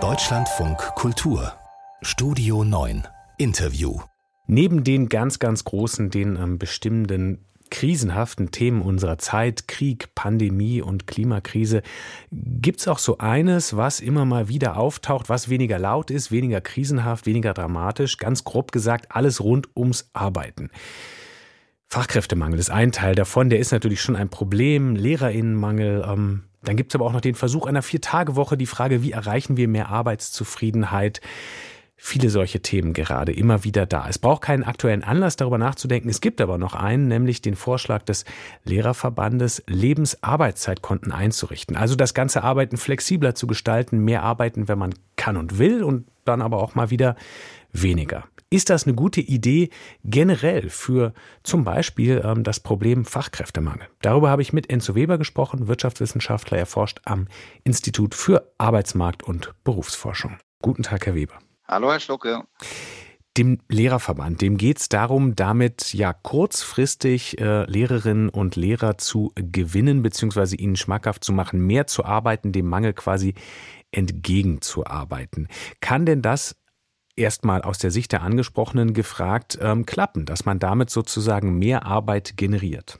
Deutschlandfunk 0.00 0.78
Kultur. 0.96 1.52
Studio 2.02 2.64
9 2.64 3.06
Interview. 3.38 4.00
Neben 4.48 4.82
den 4.82 5.08
ganz, 5.08 5.38
ganz 5.38 5.62
großen, 5.62 6.10
den 6.10 6.34
ähm, 6.34 6.58
bestimmenden 6.58 7.44
krisenhaften 7.70 8.50
Themen 8.50 8.82
unserer 8.82 9.18
Zeit, 9.18 9.68
Krieg, 9.68 10.12
Pandemie 10.16 10.82
und 10.82 11.06
Klimakrise, 11.06 11.82
gibt 12.32 12.80
es 12.80 12.88
auch 12.88 12.98
so 12.98 13.18
eines, 13.18 13.76
was 13.76 14.00
immer 14.00 14.24
mal 14.24 14.48
wieder 14.48 14.76
auftaucht, 14.76 15.28
was 15.28 15.48
weniger 15.48 15.78
laut 15.78 16.10
ist, 16.10 16.32
weniger 16.32 16.60
krisenhaft, 16.60 17.26
weniger 17.26 17.54
dramatisch, 17.54 18.18
ganz 18.18 18.42
grob 18.42 18.72
gesagt, 18.72 19.14
alles 19.14 19.40
rund 19.40 19.68
ums 19.76 20.10
Arbeiten. 20.14 20.70
Fachkräftemangel 21.86 22.58
ist 22.58 22.70
ein 22.70 22.90
Teil 22.90 23.14
davon, 23.14 23.50
der 23.50 23.60
ist 23.60 23.70
natürlich 23.70 24.02
schon 24.02 24.16
ein 24.16 24.30
Problem, 24.30 24.96
Lehrerinnenmangel, 24.96 26.04
ähm, 26.04 26.42
dann 26.68 26.76
gibt 26.76 26.92
es 26.92 26.94
aber 26.94 27.06
auch 27.06 27.12
noch 27.12 27.20
den 27.20 27.34
Versuch 27.34 27.66
einer 27.66 27.82
Vier-Tage-Woche, 27.82 28.56
die 28.56 28.66
Frage, 28.66 29.02
wie 29.02 29.12
erreichen 29.12 29.56
wir 29.56 29.68
mehr 29.68 29.88
Arbeitszufriedenheit? 29.88 31.20
viele 32.04 32.28
solche 32.28 32.60
Themen 32.60 32.92
gerade 32.92 33.32
immer 33.32 33.64
wieder 33.64 33.86
da. 33.86 34.06
Es 34.06 34.18
braucht 34.18 34.42
keinen 34.42 34.62
aktuellen 34.62 35.02
Anlass, 35.02 35.36
darüber 35.36 35.56
nachzudenken. 35.56 36.10
Es 36.10 36.20
gibt 36.20 36.42
aber 36.42 36.58
noch 36.58 36.74
einen, 36.74 37.08
nämlich 37.08 37.40
den 37.40 37.56
Vorschlag 37.56 38.02
des 38.02 38.26
Lehrerverbandes, 38.64 39.62
Lebensarbeitszeitkonten 39.68 41.12
einzurichten. 41.12 41.76
Also 41.76 41.94
das 41.94 42.12
ganze 42.12 42.44
Arbeiten 42.44 42.76
flexibler 42.76 43.34
zu 43.34 43.46
gestalten, 43.46 44.04
mehr 44.04 44.22
arbeiten, 44.22 44.68
wenn 44.68 44.78
man 44.78 44.94
kann 45.16 45.38
und 45.38 45.58
will 45.58 45.82
und 45.82 46.06
dann 46.26 46.42
aber 46.42 46.62
auch 46.62 46.74
mal 46.74 46.90
wieder 46.90 47.16
weniger. 47.72 48.24
Ist 48.50 48.70
das 48.70 48.84
eine 48.84 48.94
gute 48.94 49.20
Idee 49.20 49.70
generell 50.04 50.70
für 50.70 51.12
zum 51.42 51.64
Beispiel 51.64 52.22
ähm, 52.24 52.44
das 52.44 52.60
Problem 52.60 53.04
Fachkräftemangel? 53.04 53.88
Darüber 54.00 54.30
habe 54.30 54.42
ich 54.42 54.52
mit 54.52 54.70
Enzo 54.70 54.94
Weber 54.94 55.18
gesprochen, 55.18 55.66
Wirtschaftswissenschaftler, 55.66 56.58
erforscht 56.58 57.00
am 57.04 57.26
Institut 57.64 58.14
für 58.14 58.52
Arbeitsmarkt 58.58 59.22
und 59.22 59.52
Berufsforschung. 59.64 60.38
Guten 60.62 60.82
Tag, 60.82 61.06
Herr 61.06 61.14
Weber. 61.14 61.38
Hallo, 61.66 61.90
Herr 61.90 62.00
Schlucke. 62.00 62.44
Dem 63.36 63.58
Lehrerverband, 63.68 64.40
dem 64.42 64.56
geht 64.56 64.78
es 64.78 64.88
darum, 64.88 65.34
damit 65.34 65.92
ja 65.92 66.12
kurzfristig 66.12 67.40
äh, 67.40 67.64
Lehrerinnen 67.64 68.28
und 68.28 68.54
Lehrer 68.54 68.96
zu 68.96 69.32
gewinnen, 69.34 70.02
beziehungsweise 70.02 70.54
ihnen 70.54 70.76
schmackhaft 70.76 71.24
zu 71.24 71.32
machen, 71.32 71.58
mehr 71.58 71.88
zu 71.88 72.04
arbeiten, 72.04 72.52
dem 72.52 72.68
Mangel 72.68 72.92
quasi 72.92 73.34
entgegenzuarbeiten. 73.90 75.48
Kann 75.80 76.06
denn 76.06 76.22
das 76.22 76.56
erstmal 77.16 77.62
aus 77.62 77.78
der 77.78 77.90
Sicht 77.90 78.12
der 78.12 78.22
Angesprochenen 78.22 78.94
gefragt 78.94 79.58
ähm, 79.60 79.86
klappen, 79.86 80.26
dass 80.26 80.44
man 80.44 80.58
damit 80.58 80.90
sozusagen 80.90 81.58
mehr 81.58 81.86
Arbeit 81.86 82.36
generiert? 82.36 82.98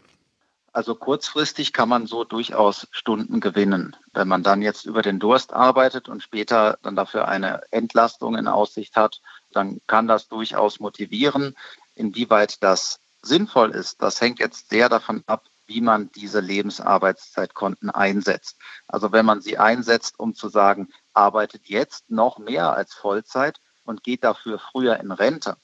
Also 0.72 0.96
kurzfristig 0.96 1.72
kann 1.72 1.88
man 1.88 2.08
so 2.08 2.24
durchaus 2.24 2.88
Stunden 2.90 3.38
gewinnen. 3.38 3.94
Wenn 4.12 4.26
man 4.26 4.42
dann 4.42 4.60
jetzt 4.60 4.86
über 4.86 5.02
den 5.02 5.20
Durst 5.20 5.52
arbeitet 5.52 6.08
und 6.08 6.20
später 6.20 6.78
dann 6.82 6.96
dafür 6.96 7.28
eine 7.28 7.62
Entlastung 7.70 8.36
in 8.36 8.48
Aussicht 8.48 8.96
hat, 8.96 9.20
dann 9.52 9.80
kann 9.86 10.08
das 10.08 10.26
durchaus 10.26 10.80
motivieren. 10.80 11.54
Inwieweit 11.94 12.60
das 12.64 12.98
sinnvoll 13.22 13.70
ist, 13.70 14.02
das 14.02 14.20
hängt 14.20 14.40
jetzt 14.40 14.68
sehr 14.68 14.88
davon 14.88 15.22
ab, 15.26 15.44
wie 15.66 15.80
man 15.80 16.10
diese 16.10 16.40
Lebensarbeitszeitkonten 16.40 17.90
einsetzt. 17.90 18.58
Also 18.88 19.12
wenn 19.12 19.24
man 19.24 19.40
sie 19.40 19.58
einsetzt, 19.58 20.18
um 20.18 20.34
zu 20.34 20.48
sagen, 20.48 20.88
arbeitet 21.12 21.68
jetzt 21.68 22.10
noch 22.10 22.38
mehr 22.38 22.72
als 22.72 22.94
Vollzeit 22.94 23.60
und 23.84 24.02
geht 24.02 24.24
dafür 24.24 24.58
früher 24.58 24.98
in 25.00 25.10
Rente, 25.10 25.56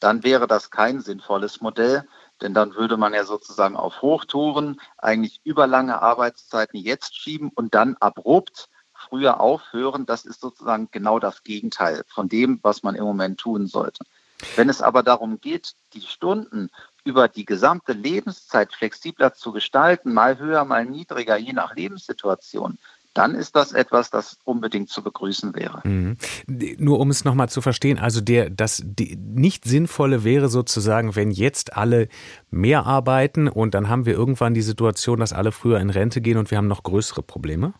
dann 0.00 0.22
wäre 0.24 0.46
das 0.46 0.70
kein 0.70 1.00
sinnvolles 1.00 1.60
Modell, 1.60 2.08
denn 2.40 2.54
dann 2.54 2.74
würde 2.74 2.96
man 2.96 3.12
ja 3.12 3.24
sozusagen 3.24 3.76
auf 3.76 4.00
Hochtouren 4.00 4.80
eigentlich 4.96 5.40
überlange 5.44 6.00
Arbeitszeiten 6.00 6.80
jetzt 6.80 7.16
schieben 7.16 7.50
und 7.54 7.74
dann 7.74 7.96
abrupt 8.00 8.68
früher 8.94 9.40
aufhören. 9.40 10.06
Das 10.06 10.24
ist 10.24 10.40
sozusagen 10.40 10.88
genau 10.90 11.18
das 11.18 11.42
Gegenteil 11.42 12.04
von 12.08 12.28
dem, 12.28 12.58
was 12.62 12.82
man 12.82 12.94
im 12.94 13.04
Moment 13.04 13.40
tun 13.40 13.66
sollte. 13.66 14.04
Wenn 14.56 14.70
es 14.70 14.80
aber 14.80 15.02
darum 15.02 15.40
geht, 15.40 15.74
die 15.92 16.00
Stunden 16.00 16.70
über 17.04 17.28
die 17.28 17.44
gesamte 17.44 17.92
Lebenszeit 17.92 18.72
flexibler 18.72 19.34
zu 19.34 19.52
gestalten, 19.52 20.14
mal 20.14 20.38
höher, 20.38 20.64
mal 20.64 20.86
niedriger, 20.86 21.36
je 21.36 21.52
nach 21.52 21.74
Lebenssituation, 21.74 22.78
dann 23.14 23.34
ist 23.34 23.56
das 23.56 23.72
etwas, 23.72 24.10
das 24.10 24.38
unbedingt 24.44 24.88
zu 24.88 25.02
begrüßen 25.02 25.54
wäre. 25.54 25.80
Mhm. 25.84 26.16
Nur 26.78 27.00
um 27.00 27.10
es 27.10 27.24
nochmal 27.24 27.48
zu 27.48 27.60
verstehen, 27.60 27.98
also 27.98 28.20
der, 28.20 28.50
das 28.50 28.82
die, 28.84 29.16
nicht 29.16 29.64
Sinnvolle 29.64 30.22
wäre 30.22 30.48
sozusagen, 30.48 31.16
wenn 31.16 31.30
jetzt 31.30 31.76
alle 31.76 32.08
mehr 32.50 32.86
arbeiten 32.86 33.48
und 33.48 33.74
dann 33.74 33.88
haben 33.88 34.06
wir 34.06 34.14
irgendwann 34.14 34.54
die 34.54 34.62
Situation, 34.62 35.20
dass 35.20 35.32
alle 35.32 35.52
früher 35.52 35.80
in 35.80 35.90
Rente 35.90 36.20
gehen 36.20 36.38
und 36.38 36.50
wir 36.50 36.58
haben 36.58 36.68
noch 36.68 36.82
größere 36.82 37.22
Probleme? 37.22 37.74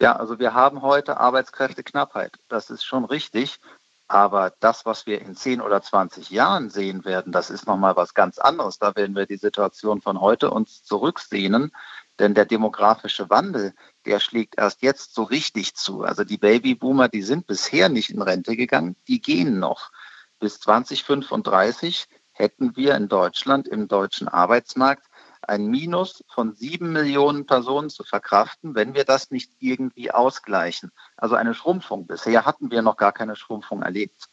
Ja, 0.00 0.16
also 0.16 0.38
wir 0.38 0.54
haben 0.54 0.82
heute 0.82 1.18
Arbeitskräfteknappheit. 1.18 2.36
Das 2.48 2.68
ist 2.70 2.84
schon 2.84 3.04
richtig. 3.04 3.60
Aber 4.06 4.52
das, 4.60 4.84
was 4.84 5.06
wir 5.06 5.22
in 5.22 5.34
10 5.34 5.62
oder 5.62 5.80
20 5.80 6.28
Jahren 6.28 6.68
sehen 6.68 7.06
werden, 7.06 7.32
das 7.32 7.48
ist 7.48 7.66
nochmal 7.66 7.96
was 7.96 8.12
ganz 8.12 8.38
anderes. 8.38 8.78
Da 8.78 8.94
werden 8.96 9.16
wir 9.16 9.24
die 9.24 9.38
Situation 9.38 10.02
von 10.02 10.20
heute 10.20 10.50
uns 10.50 10.84
zurücksehnen. 10.84 11.72
Denn 12.18 12.34
der 12.34 12.44
demografische 12.44 13.30
Wandel, 13.30 13.74
der 14.06 14.20
schlägt 14.20 14.58
erst 14.58 14.82
jetzt 14.82 15.14
so 15.14 15.22
richtig 15.22 15.74
zu. 15.74 16.02
Also 16.02 16.24
die 16.24 16.38
Babyboomer, 16.38 17.08
die 17.08 17.22
sind 17.22 17.46
bisher 17.46 17.88
nicht 17.88 18.10
in 18.10 18.22
Rente 18.22 18.56
gegangen, 18.56 18.96
die 19.08 19.20
gehen 19.20 19.58
noch. 19.58 19.90
Bis 20.38 20.60
2035 20.60 22.06
hätten 22.32 22.76
wir 22.76 22.94
in 22.96 23.08
Deutschland 23.08 23.68
im 23.68 23.88
deutschen 23.88 24.28
Arbeitsmarkt 24.28 25.06
ein 25.42 25.66
Minus 25.66 26.24
von 26.28 26.54
sieben 26.54 26.92
Millionen 26.92 27.46
Personen 27.46 27.90
zu 27.90 28.02
verkraften, 28.04 28.74
wenn 28.74 28.94
wir 28.94 29.04
das 29.04 29.30
nicht 29.30 29.52
irgendwie 29.60 30.10
ausgleichen. 30.10 30.90
Also 31.16 31.34
eine 31.34 31.54
Schrumpfung. 31.54 32.06
Bisher 32.06 32.44
hatten 32.44 32.70
wir 32.70 32.82
noch 32.82 32.96
gar 32.96 33.12
keine 33.12 33.36
Schrumpfung 33.36 33.82
erlebt. 33.82 34.28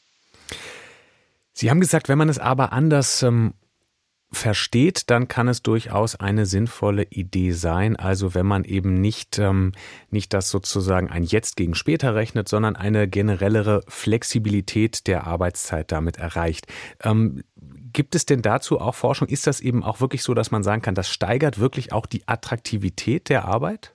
Sie 1.54 1.70
haben 1.70 1.80
gesagt, 1.80 2.10
wenn 2.10 2.18
man 2.18 2.30
es 2.30 2.40
aber 2.40 2.72
anders 2.72 3.24
ähm, 3.24 3.54
versteht, 4.32 5.10
dann 5.10 5.28
kann 5.28 5.48
es 5.50 5.62
durchaus 5.62 6.16
eine 6.16 6.46
sinnvolle 6.46 7.04
Idee 7.04 7.52
sein. 7.52 7.98
Also 7.98 8.34
wenn 8.34 8.46
man 8.46 8.64
eben 8.64 8.94
nicht, 8.94 9.38
ähm, 9.40 9.74
nicht 10.10 10.34
das 10.34 10.50
sozusagen 10.50 11.10
ein 11.10 11.24
Jetzt 11.24 11.58
gegen 11.58 11.76
später 11.76 12.16
rechnet, 12.16 12.48
sondern 12.48 12.76
eine 12.76 13.08
generellere 13.08 13.84
Flexibilität 13.88 15.08
der 15.08 15.28
Arbeitszeit 15.28 15.92
damit 15.92 16.18
erreicht. 16.18 16.68
Ähm, 17.04 17.44
gibt 17.92 18.16
es 18.16 18.26
denn 18.26 18.42
dazu 18.42 18.80
auch 18.80 18.96
Forschung? 18.96 19.28
Ist 19.28 19.48
das 19.48 19.60
eben 19.60 19.84
auch 19.84 20.00
wirklich 20.00 20.24
so, 20.24 20.34
dass 20.34 20.50
man 20.50 20.64
sagen 20.64 20.82
kann, 20.82 20.96
das 20.96 21.10
steigert 21.10 21.60
wirklich 21.60 21.92
auch 21.92 22.06
die 22.06 22.28
Attraktivität 22.28 23.28
der 23.28 23.46
Arbeit? 23.46 23.94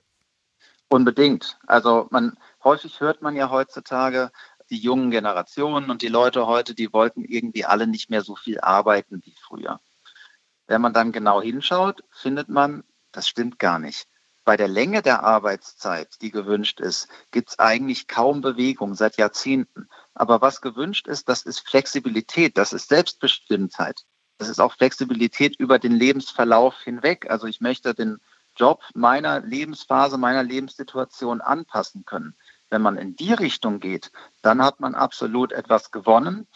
Unbedingt. 0.87 1.57
Also 1.65 2.07
man 2.11 2.37
häufig 2.63 2.99
hört 3.01 3.23
man 3.23 3.35
ja 3.35 3.49
heutzutage, 3.49 4.31
die 4.69 4.77
jungen 4.77 5.11
Generationen 5.11 5.89
und 5.89 6.01
die 6.01 6.09
Leute 6.09 6.45
heute, 6.45 6.75
die 6.75 6.93
wollten 6.93 7.23
irgendwie 7.23 7.65
alle 7.65 7.87
nicht 7.87 8.09
mehr 8.09 8.21
so 8.21 8.35
viel 8.35 8.59
arbeiten 8.59 9.21
wie 9.23 9.33
früher. 9.39 9.79
Wenn 10.67 10.81
man 10.81 10.93
dann 10.93 11.11
genau 11.11 11.41
hinschaut, 11.41 12.03
findet 12.11 12.49
man, 12.49 12.83
das 13.11 13.27
stimmt 13.27 13.57
gar 13.57 13.79
nicht. 13.79 14.07
Bei 14.43 14.55
der 14.55 14.69
Länge 14.69 15.01
der 15.01 15.23
Arbeitszeit, 15.23 16.21
die 16.21 16.31
gewünscht 16.31 16.79
ist, 16.79 17.09
gibt 17.31 17.49
es 17.49 17.59
eigentlich 17.59 18.07
kaum 18.07 18.39
Bewegung 18.39 18.95
seit 18.95 19.17
Jahrzehnten. 19.17 19.89
Aber 20.13 20.39
was 20.39 20.61
gewünscht 20.61 21.07
ist, 21.07 21.27
das 21.27 21.41
ist 21.41 21.67
Flexibilität, 21.67 22.57
das 22.57 22.71
ist 22.71 22.87
Selbstbestimmtheit. 22.87 24.05
Das 24.37 24.47
ist 24.47 24.61
auch 24.61 24.73
Flexibilität 24.73 25.59
über 25.59 25.79
den 25.79 25.91
Lebensverlauf 25.91 26.79
hinweg. 26.81 27.29
Also 27.29 27.47
ich 27.47 27.59
möchte 27.59 27.93
den 27.93 28.19
Job 28.55 28.83
meiner 28.93 29.41
Lebensphase, 29.41 30.17
meiner 30.17 30.43
Lebenssituation 30.43 31.41
anpassen 31.41 32.05
können. 32.05 32.35
Wenn 32.69 32.81
man 32.81 32.97
in 32.97 33.15
die 33.15 33.33
Richtung 33.33 33.79
geht, 33.79 34.11
dann 34.41 34.63
hat 34.63 34.79
man 34.79 34.95
absolut 34.95 35.51
etwas 35.51 35.91
gewonnen. 35.91 36.47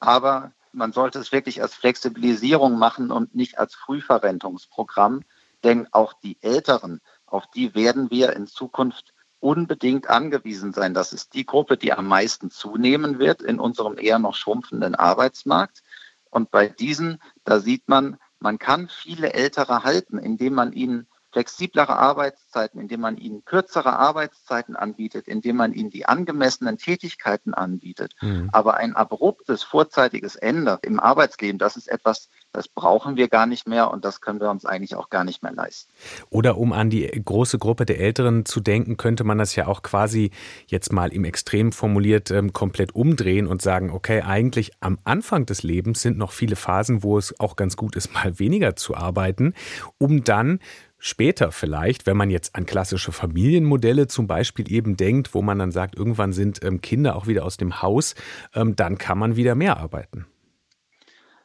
Aber 0.00 0.52
man 0.78 0.92
sollte 0.92 1.18
es 1.18 1.32
wirklich 1.32 1.60
als 1.60 1.74
Flexibilisierung 1.74 2.78
machen 2.78 3.10
und 3.10 3.34
nicht 3.34 3.58
als 3.58 3.74
Frühverrentungsprogramm, 3.74 5.22
denn 5.64 5.88
auch 5.92 6.14
die 6.14 6.38
Älteren, 6.40 7.00
auf 7.26 7.50
die 7.50 7.74
werden 7.74 8.10
wir 8.10 8.32
in 8.34 8.46
Zukunft 8.46 9.12
unbedingt 9.40 10.08
angewiesen 10.08 10.72
sein. 10.72 10.94
Das 10.94 11.12
ist 11.12 11.34
die 11.34 11.44
Gruppe, 11.44 11.76
die 11.76 11.92
am 11.92 12.06
meisten 12.06 12.50
zunehmen 12.50 13.18
wird 13.18 13.42
in 13.42 13.60
unserem 13.60 13.98
eher 13.98 14.18
noch 14.18 14.34
schrumpfenden 14.34 14.94
Arbeitsmarkt. 14.94 15.82
Und 16.30 16.50
bei 16.50 16.68
diesen, 16.68 17.20
da 17.44 17.60
sieht 17.60 17.88
man, 17.88 18.18
man 18.38 18.58
kann 18.58 18.88
viele 18.88 19.32
Ältere 19.32 19.82
halten, 19.82 20.18
indem 20.18 20.54
man 20.54 20.72
ihnen 20.72 21.08
flexiblere 21.38 21.96
Arbeitszeiten, 21.96 22.80
indem 22.80 23.00
man 23.00 23.16
ihnen 23.16 23.44
kürzere 23.44 23.96
Arbeitszeiten 23.96 24.74
anbietet, 24.74 25.28
indem 25.28 25.54
man 25.54 25.72
ihnen 25.72 25.88
die 25.88 26.04
angemessenen 26.04 26.78
Tätigkeiten 26.78 27.54
anbietet. 27.54 28.14
Mhm. 28.20 28.50
Aber 28.52 28.76
ein 28.78 28.96
abruptes, 28.96 29.62
vorzeitiges 29.62 30.34
Ende 30.34 30.80
im 30.82 30.98
Arbeitsleben, 30.98 31.56
das 31.58 31.76
ist 31.76 31.86
etwas, 31.86 32.28
das 32.52 32.66
brauchen 32.66 33.16
wir 33.16 33.28
gar 33.28 33.46
nicht 33.46 33.68
mehr 33.68 33.92
und 33.92 34.04
das 34.04 34.20
können 34.20 34.40
wir 34.40 34.50
uns 34.50 34.64
eigentlich 34.64 34.96
auch 34.96 35.10
gar 35.10 35.22
nicht 35.22 35.44
mehr 35.44 35.52
leisten. 35.52 35.92
Oder 36.28 36.58
um 36.58 36.72
an 36.72 36.90
die 36.90 37.06
große 37.06 37.60
Gruppe 37.60 37.86
der 37.86 38.00
Älteren 38.00 38.44
zu 38.44 38.58
denken, 38.58 38.96
könnte 38.96 39.22
man 39.22 39.38
das 39.38 39.54
ja 39.54 39.68
auch 39.68 39.82
quasi 39.82 40.32
jetzt 40.66 40.92
mal 40.92 41.12
im 41.12 41.24
Extrem 41.24 41.70
formuliert 41.70 42.32
ähm, 42.32 42.52
komplett 42.52 42.96
umdrehen 42.96 43.46
und 43.46 43.62
sagen, 43.62 43.92
okay, 43.92 44.22
eigentlich 44.22 44.72
am 44.80 44.98
Anfang 45.04 45.46
des 45.46 45.62
Lebens 45.62 46.02
sind 46.02 46.18
noch 46.18 46.32
viele 46.32 46.56
Phasen, 46.56 47.04
wo 47.04 47.16
es 47.16 47.38
auch 47.38 47.54
ganz 47.54 47.76
gut 47.76 47.94
ist, 47.94 48.12
mal 48.14 48.40
weniger 48.40 48.74
zu 48.74 48.96
arbeiten, 48.96 49.54
um 49.98 50.24
dann 50.24 50.58
später 50.98 51.52
vielleicht, 51.52 52.06
wenn 52.06 52.16
man 52.16 52.30
jetzt 52.30 52.54
an 52.54 52.66
klassische 52.66 53.12
Familienmodelle 53.12 54.08
zum 54.08 54.26
Beispiel 54.26 54.70
eben 54.70 54.96
denkt, 54.96 55.34
wo 55.34 55.42
man 55.42 55.58
dann 55.58 55.72
sagt, 55.72 55.96
irgendwann 55.96 56.32
sind 56.32 56.62
ähm, 56.64 56.80
Kinder 56.80 57.16
auch 57.16 57.26
wieder 57.26 57.44
aus 57.44 57.56
dem 57.56 57.82
Haus, 57.82 58.14
ähm, 58.54 58.76
dann 58.76 58.98
kann 58.98 59.18
man 59.18 59.36
wieder 59.36 59.54
mehr 59.54 59.78
arbeiten. 59.78 60.26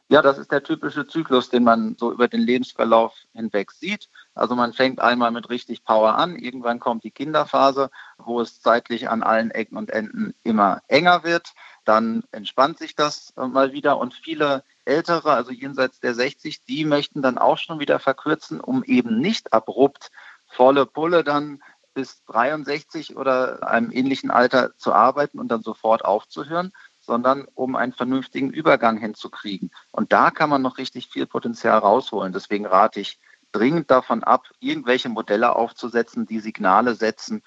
Ja, 0.08 0.20
das 0.20 0.36
ist 0.36 0.52
der 0.52 0.62
typische 0.62 1.06
Zyklus, 1.06 1.48
den 1.48 1.64
man 1.64 1.96
so 1.98 2.12
über 2.12 2.28
den 2.28 2.42
Lebensverlauf 2.42 3.14
hinweg 3.32 3.70
sieht. 3.72 4.10
Also 4.34 4.54
man 4.54 4.74
fängt 4.74 5.00
einmal 5.00 5.30
mit 5.30 5.48
richtig 5.48 5.82
Power 5.82 6.16
an, 6.16 6.36
irgendwann 6.36 6.78
kommt 6.78 7.04
die 7.04 7.10
Kinderphase, 7.10 7.90
wo 8.18 8.40
es 8.40 8.60
zeitlich 8.60 9.08
an 9.08 9.22
allen 9.22 9.50
Ecken 9.50 9.78
und 9.78 9.90
Enden 9.90 10.34
immer 10.42 10.82
enger 10.88 11.24
wird. 11.24 11.54
Dann 11.86 12.22
entspannt 12.32 12.78
sich 12.78 12.94
das 12.94 13.32
äh, 13.38 13.46
mal 13.46 13.72
wieder 13.72 13.98
und 13.98 14.12
viele 14.12 14.62
Ältere, 14.84 15.32
also 15.32 15.50
jenseits 15.50 16.00
der 16.00 16.14
60, 16.14 16.64
die 16.64 16.84
möchten 16.84 17.22
dann 17.22 17.38
auch 17.38 17.58
schon 17.58 17.80
wieder 17.80 17.98
verkürzen, 17.98 18.60
um 18.60 18.84
eben 18.84 19.18
nicht 19.18 19.52
abrupt 19.52 20.10
volle 20.46 20.86
Pulle 20.86 21.24
dann 21.24 21.62
bis 21.94 22.24
63 22.26 23.16
oder 23.16 23.66
einem 23.66 23.90
ähnlichen 23.92 24.30
Alter 24.30 24.76
zu 24.76 24.92
arbeiten 24.92 25.38
und 25.38 25.48
dann 25.48 25.62
sofort 25.62 26.04
aufzuhören, 26.04 26.72
sondern 27.00 27.46
um 27.54 27.76
einen 27.76 27.92
vernünftigen 27.92 28.50
Übergang 28.50 28.98
hinzukriegen. 28.98 29.70
Und 29.92 30.12
da 30.12 30.30
kann 30.30 30.50
man 30.50 30.62
noch 30.62 30.78
richtig 30.78 31.08
viel 31.08 31.26
Potenzial 31.26 31.78
rausholen. 31.78 32.32
Deswegen 32.32 32.66
rate 32.66 33.00
ich 33.00 33.20
dringend 33.52 33.90
davon 33.90 34.24
ab, 34.24 34.48
irgendwelche 34.58 35.08
Modelle 35.08 35.54
aufzusetzen, 35.54 36.26
die 36.26 36.40
Signale 36.40 36.94
setzen, 36.96 37.42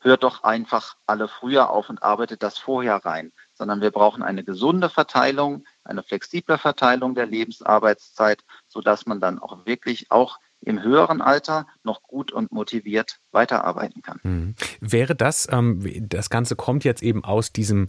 hört 0.00 0.22
doch 0.22 0.42
einfach 0.42 0.96
alle 1.06 1.28
früher 1.28 1.70
auf 1.70 1.88
und 1.88 2.02
arbeitet 2.02 2.42
das 2.42 2.58
vorher 2.58 2.96
rein, 2.96 3.32
sondern 3.56 3.80
wir 3.80 3.90
brauchen 3.90 4.22
eine 4.22 4.44
gesunde 4.44 4.88
Verteilung, 4.88 5.64
eine 5.84 6.02
flexible 6.02 6.58
Verteilung 6.58 7.14
der 7.14 7.26
Lebensarbeitszeit, 7.26 8.44
sodass 8.68 9.06
man 9.06 9.20
dann 9.20 9.38
auch 9.38 9.66
wirklich 9.66 10.10
auch 10.10 10.38
im 10.60 10.82
höheren 10.82 11.22
Alter 11.22 11.66
noch 11.82 12.02
gut 12.02 12.32
und 12.32 12.52
motiviert 12.52 13.18
weiterarbeiten 13.30 14.02
kann. 14.02 14.20
Mhm. 14.22 14.54
Wäre 14.80 15.14
das, 15.14 15.48
ähm, 15.50 15.84
das 16.08 16.30
Ganze 16.30 16.56
kommt 16.56 16.84
jetzt 16.84 17.02
eben 17.02 17.24
aus 17.24 17.52
diesem 17.52 17.88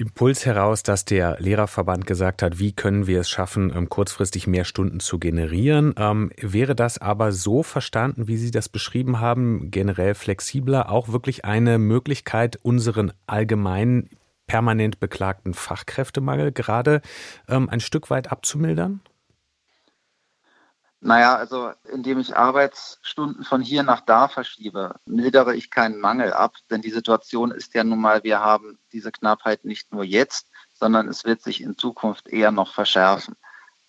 Impuls 0.00 0.46
heraus, 0.46 0.82
dass 0.82 1.04
der 1.04 1.36
Lehrerverband 1.40 2.06
gesagt 2.06 2.42
hat, 2.42 2.58
wie 2.58 2.72
können 2.72 3.06
wir 3.06 3.20
es 3.20 3.28
schaffen, 3.28 3.70
ähm, 3.74 3.88
kurzfristig 3.88 4.46
mehr 4.46 4.64
Stunden 4.64 4.98
zu 4.98 5.18
generieren. 5.18 5.94
Ähm, 5.98 6.30
wäre 6.38 6.74
das 6.74 6.96
aber 6.98 7.32
so 7.32 7.62
verstanden, 7.62 8.26
wie 8.26 8.38
Sie 8.38 8.50
das 8.50 8.70
beschrieben 8.70 9.20
haben, 9.20 9.70
generell 9.70 10.14
flexibler, 10.14 10.90
auch 10.90 11.08
wirklich 11.08 11.44
eine 11.44 11.78
Möglichkeit, 11.78 12.58
unseren 12.62 13.12
allgemeinen 13.26 14.08
permanent 14.50 14.98
beklagten 14.98 15.54
Fachkräftemangel 15.54 16.50
gerade 16.50 17.02
ähm, 17.46 17.68
ein 17.70 17.78
Stück 17.78 18.10
weit 18.10 18.32
abzumildern? 18.32 19.00
Naja, 21.00 21.36
also 21.36 21.70
indem 21.92 22.18
ich 22.18 22.36
Arbeitsstunden 22.36 23.44
von 23.44 23.62
hier 23.62 23.84
nach 23.84 24.00
da 24.00 24.26
verschiebe, 24.26 24.96
mildere 25.06 25.54
ich 25.54 25.70
keinen 25.70 26.00
Mangel 26.00 26.32
ab, 26.32 26.56
denn 26.68 26.82
die 26.82 26.90
Situation 26.90 27.52
ist 27.52 27.74
ja 27.74 27.84
nun 27.84 28.00
mal, 28.00 28.24
wir 28.24 28.40
haben 28.40 28.76
diese 28.90 29.12
Knappheit 29.12 29.64
nicht 29.64 29.92
nur 29.92 30.02
jetzt, 30.02 30.48
sondern 30.72 31.06
es 31.06 31.24
wird 31.24 31.42
sich 31.42 31.60
in 31.60 31.78
Zukunft 31.78 32.26
eher 32.26 32.50
noch 32.50 32.74
verschärfen. 32.74 33.36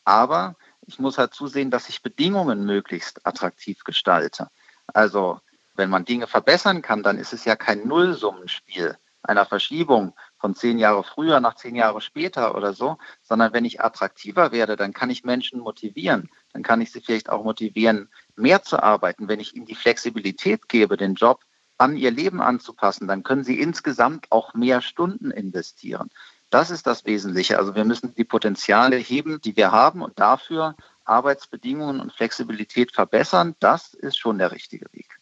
Aber 0.05 0.55
ich 0.85 0.99
muss 0.99 1.17
halt 1.17 1.33
zusehen, 1.33 1.71
dass 1.71 1.89
ich 1.89 2.03
Bedingungen 2.03 2.65
möglichst 2.65 3.25
attraktiv 3.25 3.83
gestalte. 3.83 4.51
Also 4.85 5.41
wenn 5.73 5.89
man 5.89 6.05
Dinge 6.05 6.27
verbessern 6.27 6.83
kann, 6.83 7.01
dann 7.01 7.17
ist 7.17 7.33
es 7.33 7.45
ja 7.45 7.55
kein 7.55 7.87
Nullsummenspiel 7.87 8.95
einer 9.23 9.45
Verschiebung 9.45 10.13
von 10.41 10.55
zehn 10.55 10.79
Jahre 10.79 11.03
früher 11.03 11.39
nach 11.39 11.55
zehn 11.55 11.75
Jahre 11.75 12.01
später 12.01 12.55
oder 12.55 12.73
so, 12.73 12.97
sondern 13.21 13.53
wenn 13.53 13.63
ich 13.63 13.79
attraktiver 13.79 14.51
werde, 14.51 14.75
dann 14.75 14.91
kann 14.91 15.11
ich 15.11 15.23
Menschen 15.23 15.59
motivieren. 15.59 16.29
Dann 16.51 16.63
kann 16.63 16.81
ich 16.81 16.91
sie 16.91 16.99
vielleicht 16.99 17.29
auch 17.29 17.43
motivieren, 17.43 18.09
mehr 18.35 18.63
zu 18.63 18.81
arbeiten. 18.81 19.27
Wenn 19.27 19.39
ich 19.39 19.55
ihnen 19.55 19.67
die 19.67 19.75
Flexibilität 19.75 20.67
gebe, 20.67 20.97
den 20.97 21.13
Job 21.13 21.41
an 21.77 21.95
ihr 21.95 22.11
Leben 22.11 22.41
anzupassen, 22.41 23.07
dann 23.07 23.23
können 23.23 23.43
sie 23.43 23.59
insgesamt 23.59 24.31
auch 24.31 24.53
mehr 24.55 24.81
Stunden 24.81 25.31
investieren. 25.31 26.09
Das 26.49 26.69
ist 26.69 26.85
das 26.85 27.05
Wesentliche. 27.05 27.57
Also 27.59 27.75
wir 27.75 27.85
müssen 27.85 28.13
die 28.15 28.25
Potenziale 28.25 28.97
heben, 28.97 29.39
die 29.41 29.55
wir 29.55 29.71
haben 29.71 30.01
und 30.01 30.19
dafür 30.19 30.75
Arbeitsbedingungen 31.05 32.01
und 32.01 32.13
Flexibilität 32.13 32.91
verbessern. 32.91 33.55
Das 33.59 33.93
ist 33.93 34.17
schon 34.17 34.37
der 34.37 34.51
richtige 34.51 34.87
Weg. 34.91 35.20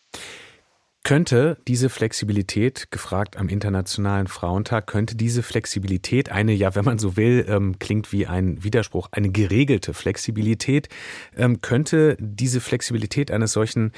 Könnte 1.04 1.58
diese 1.68 1.90
Flexibilität, 1.90 2.92
gefragt 2.92 3.38
am 3.38 3.48
Internationalen 3.48 4.28
Frauentag, 4.28 4.86
könnte 4.86 5.16
diese 5.16 5.44
Flexibilität 5.44 6.30
eine, 6.30 6.52
ja, 6.54 6.76
wenn 6.76 6.84
man 6.86 7.00
so 7.00 7.16
will, 7.16 7.46
ähm, 7.48 7.80
klingt 7.80 8.12
wie 8.12 8.28
ein 8.28 8.64
Widerspruch, 8.64 9.08
eine 9.12 9.32
geregelte 9.32 9.94
Flexibilität, 9.94 10.90
ähm, 11.36 11.62
könnte 11.62 12.18
diese 12.20 12.60
Flexibilität 12.60 13.32
eines 13.32 13.54
solchen 13.54 13.94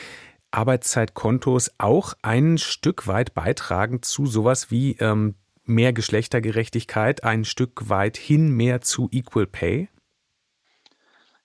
Arbeitszeitkontos 0.51 1.71
auch 1.79 2.13
ein 2.21 2.57
Stück 2.57 3.07
weit 3.07 3.33
beitragen 3.33 4.03
zu 4.03 4.27
sowas 4.27 4.69
wie 4.69 4.95
ähm, 4.99 5.35
mehr 5.65 5.93
Geschlechtergerechtigkeit, 5.93 7.23
ein 7.23 7.45
Stück 7.45 7.89
weit 7.89 8.17
hin 8.17 8.51
mehr 8.51 8.81
zu 8.81 9.09
Equal 9.11 9.47
Pay? 9.47 9.89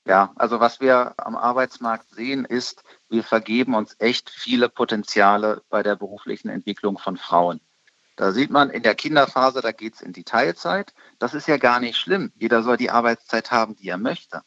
Ja, 0.07 0.33
also 0.37 0.61
was 0.61 0.79
wir 0.81 1.15
am 1.17 1.35
Arbeitsmarkt 1.35 2.11
sehen, 2.11 2.45
ist, 2.45 2.85
wir 3.09 3.25
vergeben 3.25 3.75
uns 3.75 3.97
echt 3.99 4.31
viele 4.31 4.69
Potenziale 4.69 5.65
bei 5.69 5.83
der 5.83 5.97
beruflichen 5.97 6.49
Entwicklung 6.49 6.97
von 6.97 7.17
Frauen. 7.17 7.61
Da 8.15 8.31
sieht 8.31 8.51
man 8.51 8.71
in 8.71 8.85
der 8.85 8.95
Kinderphase, 8.95 9.63
da 9.63 9.73
geht 9.73 9.95
es 9.97 10.01
in 10.01 10.13
die 10.13 10.23
Teilzeit. 10.23 10.95
Das 11.19 11.35
ist 11.35 11.49
ja 11.49 11.57
gar 11.57 11.81
nicht 11.81 11.99
schlimm. 11.99 12.33
Jeder 12.37 12.63
soll 12.63 12.77
die 12.77 12.91
Arbeitszeit 12.91 13.51
haben, 13.51 13.75
die 13.75 13.89
er 13.89 13.99
möchte. 13.99 14.43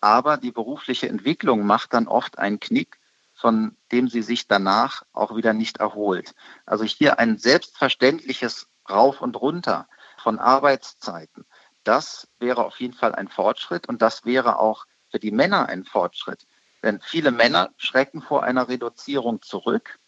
Aber 0.00 0.38
die 0.38 0.50
berufliche 0.50 1.10
Entwicklung 1.10 1.66
macht 1.66 1.92
dann 1.92 2.08
oft 2.08 2.38
einen 2.38 2.58
Knick, 2.58 2.98
von 3.34 3.76
dem 3.92 4.08
sie 4.08 4.22
sich 4.22 4.48
danach 4.48 5.02
auch 5.12 5.36
wieder 5.36 5.52
nicht 5.52 5.76
erholt. 5.76 6.34
Also 6.64 6.84
hier 6.84 7.18
ein 7.18 7.36
selbstverständliches 7.36 8.66
Rauf 8.88 9.20
und 9.20 9.36
Runter 9.36 9.88
von 10.16 10.38
Arbeitszeiten. 10.38 11.44
Das 11.84 12.28
wäre 12.38 12.64
auf 12.64 12.80
jeden 12.80 12.94
Fall 12.94 13.14
ein 13.14 13.28
Fortschritt 13.28 13.88
und 13.88 14.00
das 14.00 14.24
wäre 14.24 14.58
auch 14.58 14.86
für 15.12 15.20
die 15.20 15.30
Männer 15.30 15.68
ein 15.68 15.84
Fortschritt. 15.84 16.46
Denn 16.82 17.00
viele 17.00 17.30
Männer 17.30 17.70
schrecken 17.76 18.22
vor 18.22 18.42
einer 18.42 18.68
Reduzierung 18.68 19.40
zurück. 19.42 20.00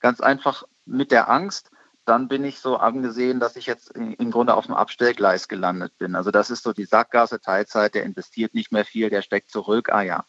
Ganz 0.00 0.20
einfach 0.20 0.62
mit 0.86 1.10
der 1.10 1.28
Angst, 1.28 1.70
dann 2.06 2.28
bin 2.28 2.44
ich 2.44 2.60
so 2.60 2.76
angesehen, 2.76 3.40
dass 3.40 3.56
ich 3.56 3.66
jetzt 3.66 3.90
im 3.90 4.30
Grunde 4.30 4.54
auf 4.54 4.66
dem 4.66 4.74
Abstellgleis 4.74 5.48
gelandet 5.48 5.96
bin. 5.98 6.14
Also 6.14 6.30
das 6.30 6.50
ist 6.50 6.62
so 6.62 6.72
die 6.72 6.84
Sackgasse 6.84 7.40
Teilzeit, 7.40 7.94
der 7.94 8.04
investiert 8.04 8.54
nicht 8.54 8.72
mehr 8.72 8.84
viel, 8.84 9.10
der 9.10 9.22
steckt 9.22 9.50
zurück. 9.50 9.90
Ah 9.90 10.02
ja, 10.02 10.24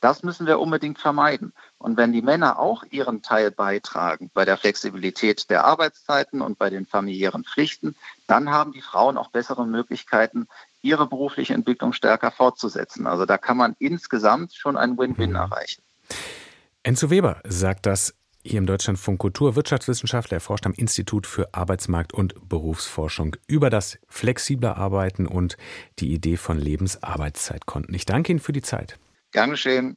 das 0.00 0.22
müssen 0.22 0.46
wir 0.46 0.60
unbedingt 0.60 0.98
vermeiden. 0.98 1.54
Und 1.78 1.96
wenn 1.96 2.12
die 2.12 2.20
Männer 2.20 2.58
auch 2.58 2.84
ihren 2.90 3.22
Teil 3.22 3.50
beitragen 3.50 4.30
bei 4.34 4.44
der 4.44 4.58
Flexibilität 4.58 5.48
der 5.48 5.64
Arbeitszeiten 5.64 6.42
und 6.42 6.58
bei 6.58 6.68
den 6.68 6.84
familiären 6.84 7.44
Pflichten, 7.44 7.96
dann 8.26 8.50
haben 8.50 8.72
die 8.72 8.82
Frauen 8.82 9.16
auch 9.16 9.30
bessere 9.30 9.66
Möglichkeiten, 9.66 10.46
ihre 10.84 11.08
berufliche 11.08 11.54
Entwicklung 11.54 11.92
stärker 11.92 12.30
fortzusetzen. 12.30 13.06
Also 13.06 13.24
da 13.26 13.38
kann 13.38 13.56
man 13.56 13.74
insgesamt 13.78 14.54
schon 14.54 14.76
ein 14.76 14.98
Win-Win 14.98 15.30
mhm. 15.30 15.36
erreichen. 15.36 15.82
Enzo 16.82 17.10
Weber 17.10 17.40
sagt 17.44 17.86
das 17.86 18.14
hier 18.46 18.58
im 18.58 18.66
Deutschlandfunk 18.66 19.18
Kultur 19.18 19.56
Wirtschaftswissenschaftler, 19.56 20.36
er 20.36 20.40
forscht 20.40 20.66
am 20.66 20.74
Institut 20.74 21.26
für 21.26 21.54
Arbeitsmarkt 21.54 22.12
und 22.12 22.34
Berufsforschung 22.46 23.36
über 23.46 23.70
das 23.70 23.98
flexible 24.06 24.68
Arbeiten 24.68 25.26
und 25.26 25.56
die 25.98 26.12
Idee 26.12 26.36
von 26.36 26.58
Lebensarbeitszeitkonten. 26.58 27.94
Ich 27.94 28.04
danke 28.04 28.32
Ihnen 28.32 28.40
für 28.40 28.52
die 28.52 28.60
Zeit. 28.60 28.98
Gern 29.32 29.50
geschehen. 29.50 29.96